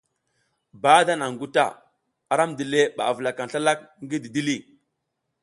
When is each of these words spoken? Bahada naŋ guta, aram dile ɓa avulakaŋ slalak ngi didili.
Bahada 0.81 1.13
naŋ 1.19 1.31
guta, 1.39 1.65
aram 2.31 2.51
dile 2.57 2.79
ɓa 2.95 3.03
avulakaŋ 3.09 3.47
slalak 3.51 3.79
ngi 4.03 4.17
didili. 4.23 4.57